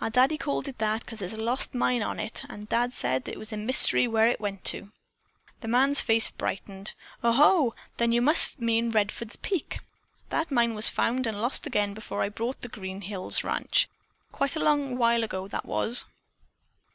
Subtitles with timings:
[0.00, 3.28] Our daddy called it that 'cause there's a lost mine on it and Dad said
[3.28, 4.90] it was a mystery where it went to."
[5.60, 6.94] The man's face brightened.
[7.22, 7.74] "O ho!
[7.98, 9.80] Then you must mean Redfords' Peak.
[10.30, 13.86] That mine was found and lost again before I bought the Green Hills Ranch.
[14.32, 16.06] Quite a long while ago that was."